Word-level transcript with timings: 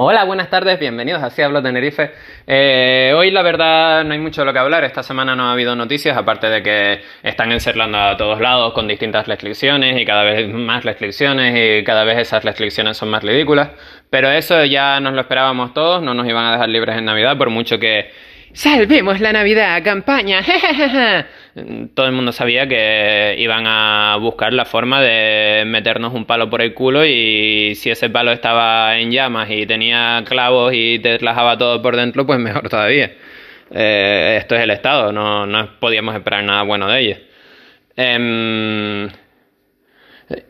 Hola, 0.00 0.22
buenas 0.22 0.48
tardes, 0.48 0.78
bienvenidos 0.78 1.20
a 1.20 1.44
Hablo 1.44 1.60
Tenerife. 1.60 2.12
Eh, 2.46 3.12
hoy 3.16 3.32
la 3.32 3.42
verdad 3.42 4.04
no 4.04 4.12
hay 4.12 4.20
mucho 4.20 4.42
de 4.42 4.44
lo 4.44 4.52
que 4.52 4.60
hablar, 4.60 4.84
esta 4.84 5.02
semana 5.02 5.34
no 5.34 5.48
ha 5.48 5.52
habido 5.52 5.74
noticias, 5.74 6.16
aparte 6.16 6.48
de 6.48 6.62
que 6.62 7.00
están 7.24 7.50
encerrando 7.50 7.98
a 7.98 8.16
todos 8.16 8.40
lados 8.40 8.72
con 8.74 8.86
distintas 8.86 9.26
restricciones 9.26 10.00
y 10.00 10.04
cada 10.04 10.22
vez 10.22 10.48
más 10.54 10.84
restricciones 10.84 11.80
y 11.80 11.82
cada 11.82 12.04
vez 12.04 12.18
esas 12.18 12.44
restricciones 12.44 12.96
son 12.96 13.08
más 13.10 13.24
ridículas. 13.24 13.70
Pero 14.08 14.30
eso 14.30 14.64
ya 14.64 15.00
nos 15.00 15.14
lo 15.14 15.22
esperábamos 15.22 15.74
todos, 15.74 16.00
no 16.00 16.14
nos 16.14 16.28
iban 16.28 16.44
a 16.44 16.52
dejar 16.52 16.68
libres 16.68 16.96
en 16.96 17.04
Navidad 17.04 17.36
por 17.36 17.50
mucho 17.50 17.80
que 17.80 18.12
¡Salvemos 18.52 19.20
la 19.20 19.32
Navidad! 19.32 19.82
¡Campaña! 19.84 20.40
Todo 21.94 22.06
el 22.06 22.12
mundo 22.12 22.32
sabía 22.32 22.68
que 22.68 23.36
iban 23.38 23.64
a 23.66 24.16
buscar 24.20 24.52
la 24.52 24.64
forma 24.64 25.00
de 25.00 25.64
meternos 25.66 26.14
un 26.14 26.24
palo 26.24 26.50
por 26.50 26.62
el 26.62 26.74
culo 26.74 27.04
y 27.04 27.74
si 27.74 27.90
ese 27.90 28.10
palo 28.10 28.32
estaba 28.32 28.98
en 28.98 29.10
llamas 29.10 29.50
y 29.50 29.66
tenía 29.66 30.22
clavos 30.26 30.72
y 30.74 30.98
te 30.98 31.18
relajaba 31.18 31.58
todo 31.58 31.82
por 31.82 31.96
dentro, 31.96 32.26
pues 32.26 32.38
mejor 32.38 32.68
todavía. 32.68 33.12
Eh, 33.70 34.36
esto 34.40 34.54
es 34.54 34.62
el 34.62 34.70
Estado, 34.70 35.12
no, 35.12 35.68
podíamos 35.80 36.14
esperar 36.14 36.44
nada 36.44 36.62
bueno 36.62 36.88
de 36.88 37.00
ellos. 37.00 37.18
Em, 37.96 39.08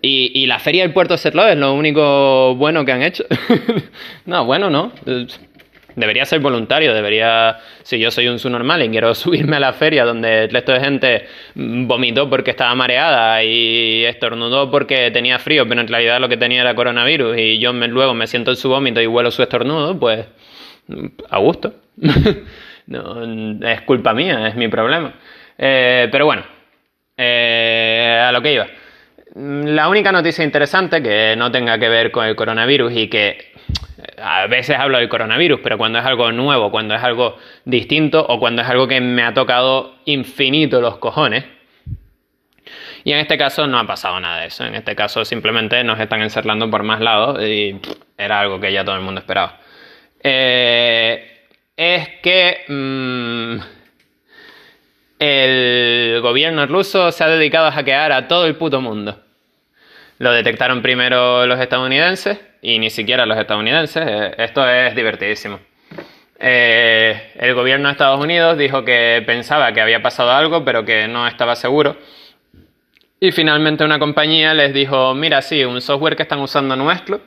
y, 0.02 0.46
la 0.46 0.58
feria 0.58 0.82
del 0.82 0.92
puerto 0.92 1.16
Serlo 1.16 1.46
es 1.48 1.56
lo 1.56 1.72
único 1.74 2.54
bueno 2.56 2.84
que 2.84 2.92
han 2.92 3.02
hecho. 3.02 3.24
no, 4.26 4.44
bueno, 4.44 4.70
no 4.70 4.92
debería 5.98 6.24
ser 6.24 6.40
voluntario, 6.40 6.94
debería, 6.94 7.58
si 7.82 7.98
yo 7.98 8.10
soy 8.10 8.28
un 8.28 8.38
subnormal 8.38 8.82
y 8.82 8.88
quiero 8.88 9.14
subirme 9.16 9.56
a 9.56 9.60
la 9.60 9.72
feria 9.72 10.04
donde 10.04 10.44
el 10.44 10.50
resto 10.50 10.72
de 10.72 10.80
gente 10.80 11.26
vomitó 11.54 12.30
porque 12.30 12.52
estaba 12.52 12.74
mareada 12.74 13.42
y 13.42 14.04
estornudó 14.04 14.70
porque 14.70 15.10
tenía 15.10 15.38
frío, 15.38 15.68
pero 15.68 15.80
en 15.80 15.88
realidad 15.88 16.20
lo 16.20 16.28
que 16.28 16.36
tenía 16.36 16.60
era 16.60 16.74
coronavirus 16.74 17.36
y 17.36 17.58
yo 17.58 17.72
luego 17.72 18.14
me 18.14 18.26
siento 18.26 18.52
en 18.52 18.56
su 18.56 18.68
vómito 18.68 19.00
y 19.00 19.06
huelo 19.06 19.30
su 19.30 19.42
estornudo, 19.42 19.98
pues 19.98 20.26
a 21.28 21.38
gusto. 21.38 21.74
no, 22.86 23.66
es 23.66 23.80
culpa 23.82 24.14
mía, 24.14 24.48
es 24.48 24.54
mi 24.54 24.68
problema. 24.68 25.14
Eh, 25.58 26.08
pero 26.10 26.26
bueno, 26.26 26.44
eh, 27.16 28.24
a 28.24 28.30
lo 28.30 28.40
que 28.40 28.52
iba. 28.52 28.66
La 29.34 29.88
única 29.88 30.10
noticia 30.10 30.42
interesante 30.42 31.02
que 31.02 31.34
no 31.36 31.50
tenga 31.50 31.78
que 31.78 31.88
ver 31.88 32.10
con 32.10 32.24
el 32.24 32.34
coronavirus 32.34 32.92
y 32.96 33.08
que 33.08 33.47
a 34.16 34.46
veces 34.46 34.78
hablo 34.78 34.98
del 34.98 35.08
coronavirus, 35.08 35.60
pero 35.62 35.78
cuando 35.78 35.98
es 35.98 36.04
algo 36.04 36.30
nuevo, 36.32 36.70
cuando 36.70 36.94
es 36.94 37.02
algo 37.02 37.36
distinto 37.64 38.24
o 38.28 38.38
cuando 38.38 38.62
es 38.62 38.68
algo 38.68 38.86
que 38.86 39.00
me 39.00 39.22
ha 39.22 39.34
tocado 39.34 39.96
infinito 40.04 40.80
los 40.80 40.98
cojones. 40.98 41.44
Y 43.04 43.12
en 43.12 43.18
este 43.18 43.38
caso 43.38 43.66
no 43.66 43.78
ha 43.78 43.86
pasado 43.86 44.20
nada 44.20 44.40
de 44.40 44.48
eso. 44.48 44.64
En 44.64 44.74
este 44.74 44.94
caso 44.94 45.24
simplemente 45.24 45.82
nos 45.82 45.98
están 45.98 46.20
encerrando 46.22 46.70
por 46.70 46.82
más 46.82 47.00
lados 47.00 47.42
y 47.42 47.80
era 48.16 48.40
algo 48.40 48.60
que 48.60 48.72
ya 48.72 48.84
todo 48.84 48.96
el 48.96 49.02
mundo 49.02 49.20
esperaba. 49.20 49.58
Eh, 50.22 51.46
es 51.76 52.08
que 52.22 52.64
mm, 52.68 53.60
el 55.20 56.20
gobierno 56.20 56.66
ruso 56.66 57.10
se 57.12 57.24
ha 57.24 57.28
dedicado 57.28 57.66
a 57.66 57.72
hackear 57.72 58.12
a 58.12 58.28
todo 58.28 58.46
el 58.46 58.56
puto 58.56 58.80
mundo. 58.80 59.20
Lo 60.18 60.32
detectaron 60.32 60.82
primero 60.82 61.46
los 61.46 61.60
estadounidenses 61.60 62.47
y 62.62 62.78
ni 62.78 62.90
siquiera 62.90 63.26
los 63.26 63.38
estadounidenses. 63.38 64.04
Eh, 64.06 64.34
esto 64.38 64.68
es 64.68 64.94
divertidísimo. 64.94 65.60
Eh, 66.40 67.32
el 67.36 67.54
gobierno 67.54 67.88
de 67.88 67.92
Estados 67.92 68.20
Unidos 68.20 68.56
dijo 68.56 68.84
que 68.84 69.22
pensaba 69.26 69.72
que 69.72 69.80
había 69.80 70.02
pasado 70.02 70.30
algo, 70.30 70.64
pero 70.64 70.84
que 70.84 71.08
no 71.08 71.26
estaba 71.26 71.56
seguro. 71.56 71.96
Y 73.20 73.32
finalmente 73.32 73.84
una 73.84 73.98
compañía 73.98 74.54
les 74.54 74.72
dijo, 74.72 75.14
mira, 75.14 75.42
sí, 75.42 75.64
un 75.64 75.80
software 75.80 76.14
que 76.14 76.22
están 76.22 76.38
usando 76.38 76.76
nuestro, 76.76 77.20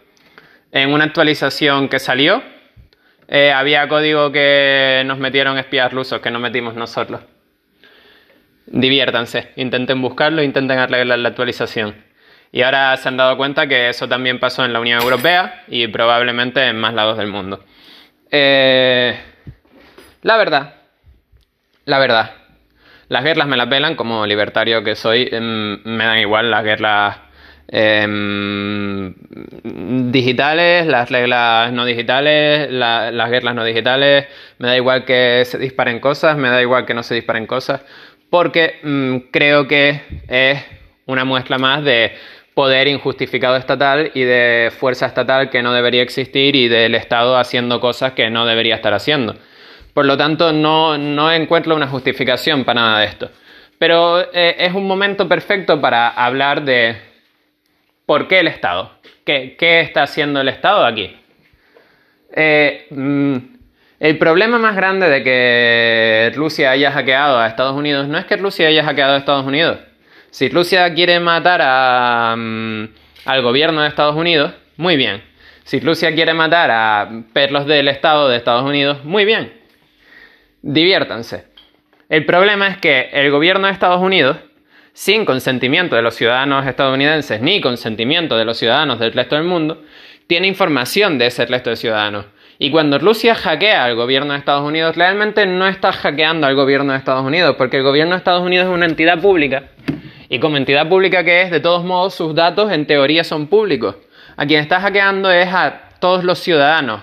en 0.71 0.93
una 0.93 1.03
actualización 1.03 1.89
que 1.89 1.99
salió, 1.99 2.41
eh, 3.27 3.52
había 3.52 3.87
código 3.89 4.31
que 4.31 5.03
nos 5.05 5.17
metieron 5.17 5.57
espías 5.57 5.91
rusos, 5.91 6.21
que 6.21 6.31
no 6.31 6.39
metimos 6.39 6.75
nosotros. 6.75 7.21
Diviértanse, 8.67 9.52
intenten 9.58 10.02
buscarlo, 10.02 10.41
intenten 10.41 10.80
arreglar 10.80 11.20
la 11.20 11.30
actualización. 11.30 11.95
Y 12.52 12.64
ahora 12.64 12.98
se 12.98 13.08
han 13.08 13.17
dado 13.17 13.38
cuenta 13.38 13.67
que 13.67 13.89
eso 13.89 14.08
también 14.10 14.39
pasó 14.39 14.66
en 14.66 14.73
la 14.73 14.80
Unión 14.80 15.02
Europea 15.02 15.64
y 15.67 15.88
probablemente 15.88 16.67
en 16.67 16.78
más 16.78 16.94
lados 16.94 17.17
del 17.17 17.28
mundo. 17.28 17.64
Eh, 18.30 19.17
la 20.22 20.38
verdad, 20.38 20.76
la 21.86 22.00
verdad, 22.00 22.32
las 23.08 23.23
guerras 23.23 23.48
me 23.48 23.58
las 23.58 23.70
velan 23.70 23.95
como 23.95 24.26
libertario 24.26 24.84
que 24.84 24.95
soy, 24.95 25.28
em, 25.32 25.82
me 25.84 26.06
dan 26.06 26.20
igual 26.20 26.52
las 26.52 26.64
guerras 26.64 27.17
em, 27.67 29.14
digitales, 30.12 30.86
las 30.88 31.10
reglas 31.10 31.72
no 31.72 31.86
digitales, 31.86 32.70
las 32.70 33.30
guerras 33.30 33.56
no 33.56 33.64
digitales, 33.64 34.28
me 34.60 34.68
da 34.68 34.76
igual 34.76 35.06
que 35.06 35.44
se 35.45 35.58
disparen 35.58 36.00
cosas, 36.00 36.38
me 36.38 36.50
da 36.50 36.62
igual 36.62 36.86
que 36.86 36.94
no 36.94 37.04
se 37.04 37.16
disparen 37.16 37.48
cosas, 37.48 37.82
porque 38.30 38.80
mm, 38.83 39.18
creo 39.32 39.68
que 39.68 40.02
es 40.28 40.64
una 41.06 41.26
muestra 41.26 41.58
más 41.58 41.83
de 41.83 42.14
poder 42.54 42.88
injustificado 42.88 43.56
estatal 43.56 44.12
y 44.14 44.23
de 44.23 44.72
fuerza 44.78 45.06
estatal 45.06 45.50
que 45.50 45.62
no 45.62 45.73
debería 45.73 46.02
existir 46.02 46.56
y 46.56 46.67
del 46.67 46.95
Estado 46.95 47.38
haciendo 47.38 47.80
cosas 47.80 48.14
que 48.14 48.30
no 48.30 48.45
debería 48.45 48.76
estar 48.76 48.94
haciendo. 48.94 49.36
Por 49.94 50.06
lo 50.06 50.17
tanto, 50.17 50.52
no, 50.54 50.98
no 50.98 51.32
encuentro 51.32 51.76
una 51.76 51.88
justificación 51.88 52.64
para 52.64 52.82
nada 52.82 53.00
de 53.00 53.06
esto. 53.06 53.30
Pero 53.78 54.22
eh, 54.34 54.56
es 54.60 54.73
un 54.73 54.86
momento 54.86 55.28
perfecto 55.28 55.82
para 55.82 56.10
hablar 56.10 56.64
de 56.64 56.98
por 58.06 58.28
qué 58.28 58.39
el 58.39 58.48
Estado. 58.48 58.92
¿Qué, 59.26 59.56
qué 59.58 59.82
está 59.82 60.04
haciendo 60.04 60.42
el 60.42 60.50
Estado 60.50 60.86
aquí? 60.86 61.18
Eh, 62.33 62.88
mm, 62.89 63.38
el 64.00 64.18
problema 64.18 64.58
más 64.60 64.76
grande 64.76 65.10
de 65.10 65.23
que 65.23 66.32
Rusia 66.36 66.72
haya 66.72 66.92
hackeado 66.92 67.39
a 67.39 67.48
Estados 67.48 67.76
Unidos 67.76 68.08
no 68.08 68.18
es 68.18 68.26
que 68.26 68.38
Rusia 68.38 68.68
haya 68.68 68.83
hackeado 68.83 69.14
a 69.14 69.18
Estados 69.18 69.45
Unidos 69.45 69.80
si 70.31 70.47
Rusia 70.47 70.93
quiere 70.93 71.19
matar 71.19 72.37
mm, 72.37 72.87
al 73.25 73.42
gobierno 73.42 73.81
de 73.81 73.89
Estados 73.89 74.15
Unidos, 74.15 74.53
muy 74.77 74.95
bien. 74.95 75.21
Si 75.65 75.80
Rusia 75.81 76.15
quiere 76.15 76.33
matar 76.33 76.71
a 76.71 77.09
perros 77.33 77.67
del 77.67 77.89
Estado 77.89 78.30
de 78.30 78.37
Estados 78.37 78.64
Unidos, 78.64 79.03
muy 79.03 79.25
bien. 79.25 79.53
Diviértanse. 80.61 81.45
El 82.08 82.25
problema 82.25 82.70
es 82.70 82.77
que 82.77 83.09
el 83.11 83.30
gobierno 83.30 83.67
de 83.67 83.73
Estados 83.73 84.02
Unidos, 84.02 84.37
sin 84.93 85.25
consentimiento 85.25 85.97
de 85.97 86.02
los 86.02 86.15
ciudadanos 86.15 86.65
estadounidenses 86.65 87.41
ni 87.41 87.59
consentimiento 87.59 88.37
de 88.37 88.45
los 88.45 88.58
ciudadanos 88.58 88.99
del 88.99 89.11
resto 89.11 89.36
del 89.36 89.43
mundo, 89.43 89.83
tiene 90.27 90.47
información 90.47 91.17
de 91.17 91.27
ese 91.27 91.45
resto 91.45 91.70
de 91.70 91.75
ciudadanos. 91.75 92.25
Y 92.58 92.71
cuando 92.71 92.99
Rusia 92.99 93.36
hackea 93.36 93.83
al 93.83 93.95
gobierno 93.95 94.31
de 94.31 94.39
Estados 94.39 94.65
Unidos, 94.65 94.95
realmente 94.95 95.45
no 95.45 95.67
está 95.67 95.91
hackeando 95.91 96.47
al 96.47 96.55
gobierno 96.55 96.93
de 96.93 96.99
Estados 96.99 97.25
Unidos, 97.25 97.55
porque 97.58 97.77
el 97.77 97.83
gobierno 97.83 98.14
de 98.14 98.20
Estados 98.20 98.43
Unidos 98.43 98.67
es 98.67 98.73
una 98.73 98.86
entidad 98.86 99.20
pública 99.20 99.64
y 100.33 100.39
como 100.39 100.55
entidad 100.55 100.87
pública 100.87 101.25
que 101.25 101.42
es, 101.42 101.52
de 101.52 101.59
todos 101.59 101.83
modos, 101.83 102.15
sus 102.15 102.33
datos 102.33 102.71
en 102.71 102.87
teoría 102.87 103.25
son 103.25 103.47
públicos. 103.47 103.97
A 104.37 104.45
quien 104.45 104.61
está 104.61 104.80
hackeando 104.80 105.30
es 105.30 105.49
a 105.53 105.89
todos 105.99 106.23
los 106.23 106.39
ciudadanos. 106.39 107.02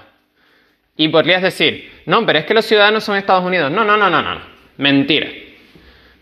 Y 0.96 1.08
podrías 1.08 1.42
decir, 1.42 1.92
no, 2.06 2.24
pero 2.24 2.38
es 2.38 2.46
que 2.46 2.54
los 2.54 2.64
ciudadanos 2.64 3.04
son 3.04 3.18
Estados 3.18 3.44
Unidos. 3.44 3.70
No, 3.70 3.84
no, 3.84 3.98
no, 3.98 4.08
no, 4.08 4.22
no. 4.22 4.40
Mentira. 4.78 5.28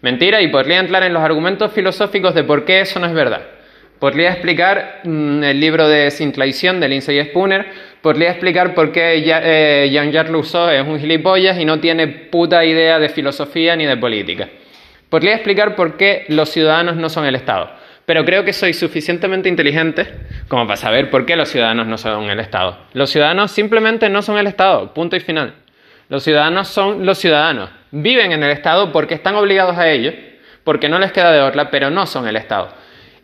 Mentira 0.01 0.43
y 0.43 0.49
podría 0.49 0.81
entrar 0.81 1.05
en 1.05 1.13
los 1.13 1.23
argumentos 1.23 1.71
filosóficos 1.71 2.35
de 2.35 2.43
por 2.43 2.65
qué 2.65 2.81
eso 2.81 2.99
no 2.99 3.07
es 3.07 3.15
verdad. 3.15 3.43
Podría 4.01 4.33
explicar 4.33 5.03
mm, 5.05 5.45
el 5.45 5.61
libro 5.61 5.87
de 5.87 6.11
Sin 6.11 6.33
Traición 6.33 6.81
de 6.81 6.89
Lindsay 6.89 7.25
Spooner, 7.27 7.67
podría 8.03 8.31
explicar 8.31 8.75
por 8.75 8.91
qué 8.91 9.23
eh, 9.25 9.91
Jean-Jacques 9.93 10.33
Rousseau 10.33 10.71
es 10.71 10.85
un 10.85 10.99
gilipollas 10.99 11.57
y 11.61 11.65
no 11.65 11.79
tiene 11.79 12.09
puta 12.09 12.65
idea 12.65 12.99
de 12.99 13.09
filosofía 13.11 13.77
ni 13.77 13.87
de 13.87 13.97
política. 13.97 14.49
Podría 15.09 15.35
explicar 15.35 15.77
por 15.77 15.97
qué 15.97 16.25
los 16.29 16.49
ciudadanos 16.49 16.97
no 16.97 17.09
son 17.09 17.27
el 17.27 17.37
Estado, 17.37 17.71
pero 18.07 18.25
creo 18.25 18.45
que 18.45 18.53
soy 18.53 18.73
suficientemente 18.73 19.49
inteligente 19.49 20.07
como 20.49 20.67
para 20.67 20.77
saber 20.77 21.11
por 21.11 21.27
qué 21.27 21.37
los 21.37 21.49
ciudadanos 21.49 21.87
no 21.87 21.97
son 21.97 22.29
el 22.29 22.41
Estado. 22.41 22.79
Los 22.93 23.11
ciudadanos 23.11 23.53
simplemente 23.53 24.09
no 24.09 24.23
son 24.23 24.39
el 24.39 24.47
Estado, 24.47 24.93
punto 24.95 25.17
y 25.17 25.21
final. 25.21 25.55
Los 26.09 26.23
ciudadanos 26.23 26.69
son 26.69 27.07
los 27.07 27.19
ciudadanos. 27.19 27.71
Viven 27.91 28.33
en 28.33 28.43
el 28.43 28.51
Estado 28.51 28.93
porque 28.93 29.15
están 29.15 29.35
obligados 29.37 29.77
a 29.77 29.91
ello, 29.91 30.13
porque 30.65 30.89
no 30.89 30.99
les 30.99 31.13
queda 31.13 31.33
de 31.33 31.41
otra, 31.41 31.71
pero 31.71 31.91
no 31.91 32.07
son 32.07 32.27
el 32.27 32.37
Estado. 32.37 32.69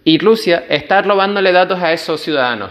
Y 0.04 0.18
Rusia 0.18 0.64
está 0.68 1.02
robándole 1.02 1.52
datos 1.52 1.80
a 1.80 1.92
esos 1.92 2.20
ciudadanos. 2.20 2.70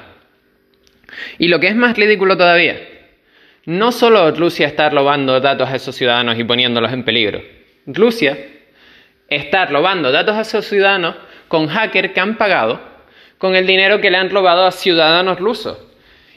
Y 1.38 1.50
lo 1.50 1.60
que 1.60 1.68
es 1.68 1.76
más 1.76 1.98
ridículo 1.98 2.38
todavía, 2.38 2.78
no 3.66 3.92
solo 3.92 4.32
Rusia 4.32 4.68
está 4.68 4.90
robando 4.90 5.40
datos 5.40 5.70
a 5.70 5.76
esos 5.76 5.96
ciudadanos 5.96 6.40
y 6.40 6.44
poniéndolos 6.44 6.92
en 6.92 7.04
peligro. 7.04 7.42
Rusia 7.86 8.38
estar 9.32 9.72
robando 9.72 10.12
datos 10.12 10.36
a 10.36 10.42
esos 10.42 10.66
ciudadanos 10.66 11.16
con 11.48 11.68
hackers 11.68 12.12
que 12.12 12.20
han 12.20 12.38
pagado 12.38 12.80
con 13.38 13.56
el 13.56 13.66
dinero 13.66 14.00
que 14.00 14.12
le 14.12 14.18
han 14.18 14.30
robado 14.30 14.68
a 14.68 14.72
ciudadanos 14.72 15.40
rusos. 15.40 15.80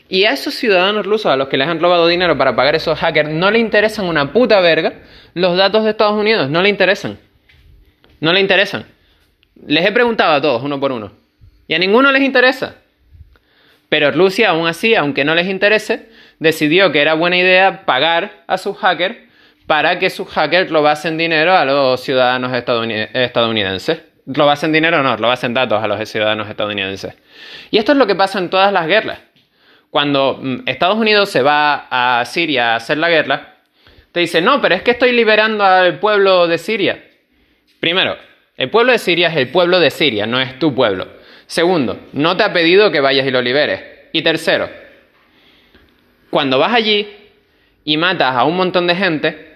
Y 0.09 0.25
a 0.25 0.33
esos 0.33 0.55
ciudadanos 0.55 1.05
rusos 1.05 1.27
a 1.27 1.37
los 1.37 1.49
que 1.49 1.59
les 1.59 1.69
han 1.69 1.81
robado 1.81 2.07
dinero 2.07 2.39
para 2.39 2.57
pagar 2.57 2.75
esos 2.75 2.99
hackers 2.99 3.29
no 3.29 3.51
le 3.51 3.59
interesan 3.59 4.07
una 4.07 4.33
puta 4.33 4.61
verga 4.61 4.95
los 5.35 5.57
datos 5.57 5.85
de 5.85 5.91
Estados 5.91 6.19
Unidos, 6.19 6.49
no 6.49 6.63
le 6.63 6.71
interesan. 6.71 7.19
No 8.21 8.33
le 8.33 8.41
interesan. 8.41 8.87
Les 9.67 9.85
he 9.85 9.93
preguntado 9.93 10.33
a 10.33 10.41
todos, 10.41 10.63
uno 10.63 10.81
por 10.81 10.93
uno. 10.93 11.13
Y 11.69 11.75
a 11.75 11.79
ninguno 11.79 12.13
les 12.13 12.23
interesa. 12.23 12.77
Pero 13.89 14.11
Rusia, 14.11 14.51
aún 14.51 14.67
así, 14.67 14.95
aunque 14.95 15.25
no 15.25 15.35
les 15.35 15.49
interese, 15.49 16.09
decidió 16.39 16.91
que 16.93 17.03
era 17.03 17.15
buena 17.15 17.37
idea 17.37 17.85
pagar 17.85 18.45
a 18.47 18.57
sus 18.57 18.77
hackers 18.79 19.17
para 19.67 19.99
que 19.99 20.11
sus 20.11 20.29
hackers 20.29 20.71
robasen 20.71 21.17
dinero 21.17 21.57
a 21.57 21.65
los 21.65 22.01
ciudadanos 22.01 22.53
estadounidenses. 22.53 24.03
Robasen 24.27 24.73
dinero 24.73 25.03
no, 25.03 25.17
robasen 25.17 25.53
datos 25.55 25.83
a 25.83 25.87
los 25.87 26.09
ciudadanos 26.09 26.49
estadounidenses. 26.49 27.15
Y 27.71 27.79
esto 27.79 27.93
es 27.93 27.99
lo 27.99 28.07
que 28.07 28.15
pasa 28.15 28.39
en 28.39 28.51
todas 28.51 28.73
las 28.73 28.87
guerras. 28.87 29.21
Cuando 29.91 30.39
mm, 30.41 30.63
Estados 30.67 30.97
Unidos 30.97 31.31
se 31.31 31.43
va 31.43 31.87
a 31.91 32.25
Siria 32.25 32.73
a 32.73 32.77
hacer 32.77 32.99
la 32.99 33.09
guerra, 33.09 33.57
te 34.13 34.21
dice, 34.21 34.41
no, 34.41 34.61
pero 34.61 34.75
es 34.75 34.83
que 34.83 34.93
estoy 34.93 35.13
liberando 35.13 35.65
al 35.65 35.99
pueblo 35.99 36.47
de 36.47 36.59
Siria. 36.59 37.05
Primero, 37.81 38.17
el 38.57 38.71
pueblo 38.71 38.93
de 38.93 38.99
Siria 38.99 39.29
es 39.29 39.37
el 39.37 39.49
pueblo 39.49 39.81
de 39.81 39.91
Siria, 39.91 40.27
no 40.27 40.41
es 40.41 40.59
tu 40.59 40.75
pueblo. 40.75 41.09
Segundo, 41.47 41.99
no 42.13 42.37
te 42.37 42.45
ha 42.45 42.53
pedido 42.53 42.91
que 42.91 43.01
vayas 43.01 43.27
y 43.27 43.31
lo 43.31 43.43
liberes. 43.43 43.83
Y 44.13 44.23
tercero, 44.23 44.71
cuando 46.31 46.59
vas 46.59 46.73
allí 46.73 47.09
y 47.85 47.97
matas 47.97 48.35
a 48.37 48.45
un 48.45 48.57
montón 48.57 48.87
de 48.87 48.95
gente, 48.95 49.54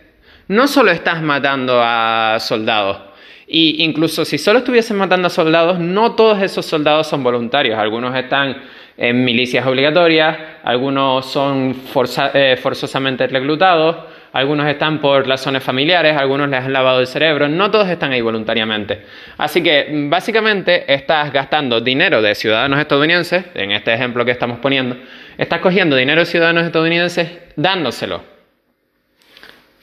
no 0.48 0.66
solo 0.66 0.90
estás 0.90 1.22
matando 1.22 1.80
a 1.82 2.38
soldados, 2.40 3.08
y 3.50 3.82
incluso 3.82 4.26
si 4.26 4.36
solo 4.36 4.58
estuviesen 4.58 4.98
matando 4.98 5.28
a 5.28 5.30
soldados, 5.30 5.78
no 5.78 6.12
todos 6.14 6.42
esos 6.42 6.66
soldados 6.66 7.06
son 7.06 7.22
voluntarios. 7.24 7.78
Algunos 7.78 8.14
están 8.14 8.62
en 8.98 9.24
milicias 9.24 9.66
obligatorias, 9.66 10.36
algunos 10.64 11.24
son 11.24 11.74
eh, 12.34 12.58
forzosamente 12.60 13.26
reclutados, 13.26 13.96
algunos 14.32 14.66
están 14.66 15.00
por 15.00 15.26
las 15.26 15.40
zonas 15.40 15.62
familiares, 15.62 16.14
algunos 16.14 16.50
les 16.50 16.62
han 16.62 16.72
lavado 16.74 17.00
el 17.00 17.06
cerebro, 17.06 17.48
no 17.48 17.70
todos 17.70 17.88
están 17.88 18.12
ahí 18.12 18.20
voluntariamente. 18.20 19.02
Así 19.38 19.62
que 19.62 19.86
básicamente 20.10 20.92
estás 20.92 21.32
gastando 21.32 21.80
dinero 21.80 22.20
de 22.20 22.34
ciudadanos 22.34 22.80
estadounidenses, 22.80 23.46
en 23.54 23.70
este 23.70 23.94
ejemplo 23.94 24.26
que 24.26 24.32
estamos 24.32 24.58
poniendo, 24.58 24.96
estás 25.38 25.60
cogiendo 25.60 25.96
dinero 25.96 26.20
de 26.20 26.26
ciudadanos 26.26 26.64
estadounidenses 26.64 27.30
dándoselo 27.56 28.22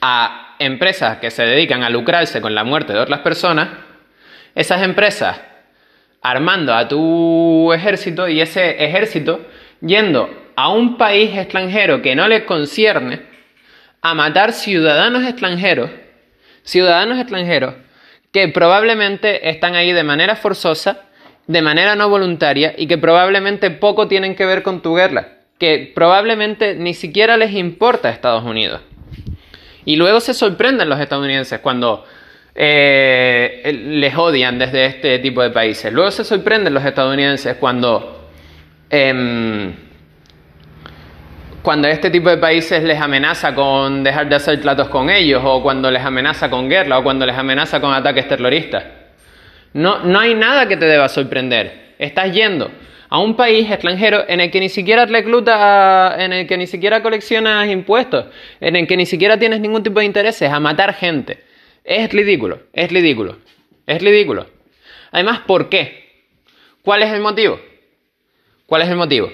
a 0.01 0.44
empresas 0.59 1.17
que 1.17 1.31
se 1.31 1.43
dedican 1.43 1.83
a 1.83 1.89
lucrarse 1.89 2.41
con 2.41 2.55
la 2.55 2.63
muerte 2.63 2.93
de 2.93 2.99
otras 2.99 3.19
personas, 3.19 3.69
esas 4.55 4.83
empresas 4.83 5.39
armando 6.21 6.73
a 6.73 6.87
tu 6.87 7.71
ejército 7.73 8.27
y 8.27 8.41
ese 8.41 8.83
ejército 8.83 9.45
yendo 9.81 10.29
a 10.55 10.69
un 10.69 10.97
país 10.97 11.37
extranjero 11.37 12.01
que 12.01 12.15
no 12.15 12.27
le 12.27 12.45
concierne 12.45 13.21
a 14.01 14.13
matar 14.13 14.51
ciudadanos 14.51 15.23
extranjeros, 15.23 15.91
ciudadanos 16.63 17.19
extranjeros 17.19 17.75
que 18.31 18.47
probablemente 18.47 19.49
están 19.49 19.75
ahí 19.75 19.93
de 19.93 20.03
manera 20.03 20.35
forzosa, 20.35 21.03
de 21.47 21.61
manera 21.61 21.95
no 21.95 22.09
voluntaria 22.09 22.73
y 22.77 22.87
que 22.87 22.97
probablemente 22.97 23.71
poco 23.71 24.07
tienen 24.07 24.35
que 24.35 24.45
ver 24.45 24.63
con 24.63 24.81
tu 24.81 24.95
guerra, 24.95 25.29
que 25.59 25.91
probablemente 25.93 26.75
ni 26.75 26.93
siquiera 26.93 27.37
les 27.37 27.53
importa 27.53 28.09
a 28.09 28.11
Estados 28.11 28.43
Unidos. 28.43 28.81
Y 29.85 29.95
luego 29.95 30.19
se 30.19 30.33
sorprenden 30.33 30.89
los 30.89 30.99
estadounidenses 30.99 31.59
cuando 31.59 32.05
eh, 32.55 33.83
les 33.87 34.15
odian 34.15 34.57
desde 34.57 34.85
este 34.85 35.19
tipo 35.19 35.41
de 35.43 35.51
países. 35.51 35.93
Luego 35.93 36.09
se 36.09 36.23
sorprenden 36.23 36.73
los 36.73 36.83
estadounidenses 36.83 37.57
cuando, 37.57 38.29
em, 38.89 39.73
cuando 41.61 41.87
este 41.87 42.09
tipo 42.09 42.29
de 42.29 42.37
países 42.37 42.81
les 42.83 42.99
amenaza 42.99 43.53
con 43.53 44.03
dejar 44.03 44.27
de 44.27 44.35
hacer 44.35 44.61
tratos 44.61 44.89
con 44.89 45.09
ellos, 45.09 45.41
o 45.45 45.61
cuando 45.61 45.91
les 45.91 46.03
amenaza 46.03 46.49
con 46.49 46.67
guerra, 46.67 46.97
o 46.97 47.03
cuando 47.03 47.25
les 47.25 47.37
amenaza 47.37 47.79
con 47.79 47.93
ataques 47.93 48.27
terroristas. 48.27 48.83
No, 49.73 49.99
no 49.99 50.19
hay 50.19 50.33
nada 50.33 50.67
que 50.67 50.77
te 50.77 50.85
deba 50.85 51.09
sorprender. 51.09 51.84
Estás 51.97 52.33
yendo 52.33 52.71
a 53.09 53.19
un 53.19 53.35
país 53.35 53.69
extranjero 53.69 54.25
en 54.27 54.39
el 54.39 54.51
que 54.51 54.59
ni 54.59 54.69
siquiera 54.69 55.05
reclutas, 55.05 56.19
en 56.19 56.33
el 56.33 56.47
que 56.47 56.57
ni 56.57 56.67
siquiera 56.67 57.01
coleccionas 57.01 57.69
impuestos, 57.69 58.25
en 58.59 58.75
el 58.75 58.87
que 58.87 58.97
ni 58.97 59.05
siquiera 59.05 59.37
tienes 59.37 59.61
ningún 59.61 59.83
tipo 59.83 59.99
de 59.99 60.05
intereses, 60.05 60.51
a 60.51 60.59
matar 60.59 60.93
gente. 60.93 61.43
Es 61.83 62.11
ridículo, 62.11 62.59
es 62.73 62.91
ridículo, 62.91 63.37
es 63.85 64.01
ridículo. 64.01 64.47
Además, 65.11 65.41
¿por 65.47 65.69
qué? 65.69 66.25
¿Cuál 66.81 67.03
es 67.03 67.13
el 67.13 67.21
motivo? 67.21 67.59
¿Cuál 68.65 68.81
es 68.81 68.89
el 68.89 68.95
motivo? 68.95 69.31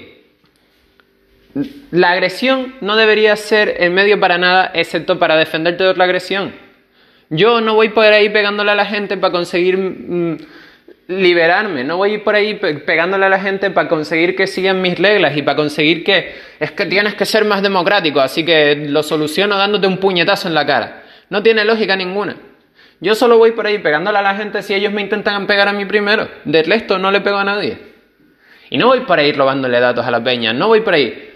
La 1.92 2.12
agresión 2.12 2.76
no 2.82 2.96
debería 2.96 3.36
ser 3.36 3.76
el 3.80 3.92
medio 3.92 4.20
para 4.20 4.38
nada, 4.38 4.72
excepto 4.74 5.20
para 5.20 5.36
defenderte 5.36 5.84
de 5.84 5.90
otra 5.90 6.06
agresión. 6.06 6.54
Yo 7.30 7.62
no 7.62 7.76
voy 7.76 7.90
por 7.90 8.06
ahí 8.06 8.30
pegándole 8.30 8.72
a 8.72 8.76
la 8.76 8.86
gente 8.86 9.18
para 9.18 9.32
conseguir 9.32 9.78
mm, 9.78 10.38
liberarme, 11.12 11.84
no 11.84 11.98
voy 11.98 12.20
por 12.20 12.36
ahí 12.36 12.56
pegándole 12.56 13.26
a 13.26 13.30
la 13.30 13.40
gente 13.40 13.70
para 13.70 13.90
conseguir 13.90 14.36
que 14.36 14.48
sigan 14.48 14.82
mis 14.82 14.98
reglas 14.98 15.36
y 15.36 15.42
para 15.42 15.58
conseguir 15.58 16.04
que 16.04 16.34
es 16.60 16.72
que 16.72 16.86
tienes 16.86 17.16
que 17.16 17.26
ser 17.26 17.46
más 17.46 17.62
democrático, 17.62 18.22
así 18.22 18.46
que 18.46 18.76
lo 18.88 19.04
soluciono 19.04 19.58
dándote 19.58 19.88
un 19.88 19.98
puñetazo 19.98 20.48
en 20.48 20.54
la 20.54 20.66
cara. 20.66 21.04
No 21.30 21.44
tiene 21.44 21.66
lógica 21.66 21.96
ninguna. 21.96 22.38
Yo 23.00 23.16
solo 23.16 23.38
voy 23.38 23.52
por 23.52 23.66
ahí 23.66 23.80
pegándole 23.80 24.20
a 24.20 24.22
la 24.22 24.36
gente 24.36 24.62
si 24.62 24.74
ellos 24.74 24.94
me 24.94 25.02
intentan 25.02 25.48
pegar 25.48 25.68
a 25.68 25.74
mí 25.74 25.86
primero. 25.86 26.30
De 26.46 26.64
resto 26.64 26.98
no 26.98 27.12
le 27.12 27.22
pego 27.22 27.38
a 27.38 27.44
nadie. 27.44 27.78
Y 28.70 28.78
no 28.78 28.88
voy 28.88 29.02
por 29.02 29.20
ahí 29.20 29.32
robándole 29.34 29.80
datos 29.80 30.06
a 30.06 30.12
la 30.12 30.24
peña, 30.24 30.54
no 30.54 30.68
voy 30.68 30.82
por 30.82 30.94
ahí. 30.94 31.30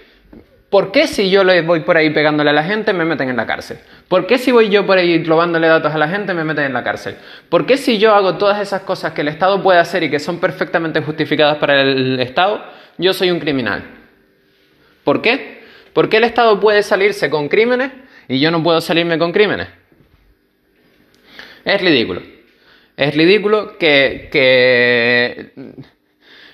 ¿Por 0.69 0.92
qué 0.92 1.07
si 1.07 1.30
yo 1.30 1.44
le 1.44 1.62
voy 1.62 1.81
por 1.81 1.98
ahí 1.98 2.10
pegándole 2.12 2.50
a 2.50 2.54
la 2.54 2.63
gente 2.63 2.94
me 2.94 3.06
meten 3.06 3.30
en 3.30 3.38
la 3.38 3.45
cárcel? 3.45 3.78
¿Por 4.07 4.28
qué 4.28 4.38
si 4.38 4.52
voy 4.52 4.69
yo 4.69 4.86
por 4.86 4.98
ahí 4.98 5.24
robándole 5.24 5.68
datos 5.68 5.94
a 5.94 5.98
la 5.98 6.07
gente 6.07 6.34
me 6.34 6.44
meten 6.44 6.66
en 6.66 6.74
la 6.74 6.84
cárcel? 6.84 7.16
¿Por 7.50 7.66
qué 7.66 7.78
si 7.78 7.98
yo 7.98 8.13
hago 8.13 8.36
todas 8.36 8.62
esas 8.62 8.81
cosas 8.81 9.13
que 9.13 9.22
el 9.22 9.30
Estado 9.30 9.63
puede 9.63 9.80
hacer 9.80 10.04
y 10.04 10.12
que 10.12 10.19
son 10.19 10.40
perfectamente 10.40 11.02
justificadas 11.02 11.57
para 11.57 11.81
el 11.81 12.19
Estado, 12.19 12.63
yo 12.98 13.13
soy 13.13 13.31
un 13.31 13.40
criminal? 13.40 13.84
¿Por 15.04 15.22
qué? 15.22 15.63
¿Por 15.94 16.10
qué 16.10 16.18
el 16.18 16.24
Estado 16.25 16.60
puede 16.60 16.84
salirse 16.84 17.30
con 17.30 17.48
crímenes 17.48 17.92
y 18.28 18.40
yo 18.40 18.52
no 18.52 18.62
puedo 18.62 18.80
salirme 18.80 19.18
con 19.18 19.31
crímenes? 19.31 19.69
Es 21.63 21.81
ridículo. 21.81 22.22
Es 22.96 23.16
ridículo 23.16 23.78
que, 23.78 25.52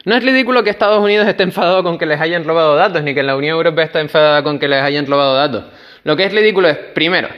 No 0.06 0.16
es 0.16 0.24
ridículo 0.24 0.64
que 0.64 0.70
Estados 0.70 1.04
Unidos 1.04 1.28
esté 1.28 1.44
enfadado 1.44 1.84
con 1.84 1.98
que 1.98 2.06
les 2.06 2.20
hayan 2.20 2.46
robado 2.46 2.76
datos, 2.76 3.04
ni 3.04 3.14
que 3.14 3.24
la 3.24 3.36
Unión 3.36 3.58
Europea 3.58 3.86
esté 3.86 4.00
enfadada 4.00 4.42
con 4.42 4.58
que 4.58 4.68
les 4.68 4.82
hayan 4.82 5.06
robado 5.06 5.36
datos. 5.36 5.66
Lo 6.04 6.16
que 6.16 6.26
es 6.26 6.34
ridículo 6.34 6.68
es, 6.68 6.78
primero, 6.78 7.30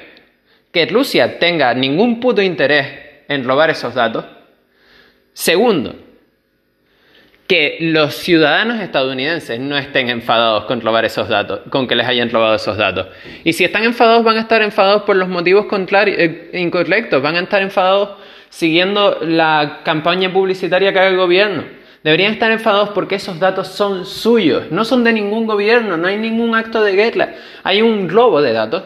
que 0.71 0.85
Rusia 0.85 1.39
tenga 1.39 1.73
ningún 1.73 2.19
puto 2.19 2.41
interés 2.41 2.87
en 3.27 3.43
robar 3.43 3.69
esos 3.69 3.93
datos. 3.93 4.25
Segundo, 5.33 5.95
que 7.47 7.77
los 7.81 8.15
ciudadanos 8.15 8.79
estadounidenses 8.79 9.59
no 9.59 9.77
estén 9.77 10.09
enfadados 10.09 10.65
con 10.65 10.81
robar 10.81 11.05
esos 11.05 11.27
datos, 11.27 11.61
con 11.69 11.87
que 11.87 11.95
les 11.95 12.07
hayan 12.07 12.29
robado 12.29 12.55
esos 12.55 12.77
datos. 12.77 13.07
Y 13.43 13.53
si 13.53 13.65
están 13.65 13.83
enfadados, 13.83 14.23
van 14.23 14.37
a 14.37 14.41
estar 14.41 14.61
enfadados 14.61 15.03
por 15.03 15.15
los 15.15 15.27
motivos 15.27 15.67
eh, 15.71 16.49
incorrectos, 16.53 17.21
van 17.21 17.35
a 17.35 17.41
estar 17.41 17.61
enfadados 17.61 18.17
siguiendo 18.49 19.19
la 19.21 19.81
campaña 19.83 20.31
publicitaria 20.31 20.93
que 20.93 20.99
haga 20.99 21.09
el 21.09 21.17
gobierno. 21.17 21.82
Deberían 22.03 22.33
estar 22.33 22.51
enfadados 22.51 22.89
porque 22.89 23.15
esos 23.15 23.39
datos 23.39 23.69
son 23.69 24.05
suyos, 24.05 24.71
no 24.71 24.83
son 24.83 25.03
de 25.03 25.13
ningún 25.13 25.45
gobierno, 25.45 25.95
no 25.95 26.07
hay 26.07 26.17
ningún 26.17 26.53
acto 26.53 26.83
de 26.83 26.93
guerra, 26.93 27.35
hay 27.63 27.81
un 27.81 28.09
robo 28.09 28.41
de 28.41 28.51
datos 28.51 28.83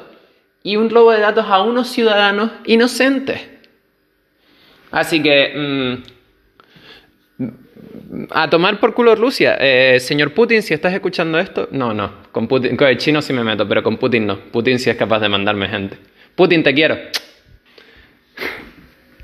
y 0.62 0.76
un 0.76 0.90
robo 0.90 1.12
de 1.12 1.20
datos 1.20 1.46
a 1.48 1.62
unos 1.62 1.88
ciudadanos 1.88 2.52
inocentes. 2.66 3.42
Así 4.92 5.22
que... 5.22 5.54
Mm, 5.56 6.18
a 8.32 8.50
tomar 8.50 8.80
por 8.80 8.94
culo 8.94 9.16
Rusia. 9.16 9.58
Eh, 9.60 10.00
señor 10.00 10.34
Putin, 10.34 10.62
si 10.62 10.74
estás 10.74 10.94
escuchando 10.94 11.40
esto, 11.40 11.68
no, 11.72 11.94
no, 11.94 12.12
con, 12.32 12.48
Putin, 12.48 12.78
con 12.78 12.88
el 12.88 12.98
chino 12.98 13.22
sí 13.22 13.34
me 13.34 13.44
meto, 13.44 13.68
pero 13.68 13.84
con 13.84 13.98
Putin 13.98 14.26
no. 14.26 14.40
Putin 14.40 14.80
sí 14.80 14.90
es 14.90 14.96
capaz 14.96 15.20
de 15.20 15.30
mandarme 15.30 15.68
gente. 15.68 15.98
Putin, 16.36 16.64
te 16.64 16.74
quiero. 16.74 16.98